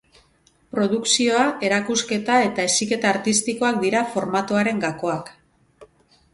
Produkzioa, 0.75 1.43
erakusketa 1.67 2.39
eta 2.47 2.67
heziketa 2.71 3.13
artistikoa 3.13 3.73
dira 3.87 4.05
formatoaren 4.17 4.85
gakoak. 4.89 5.35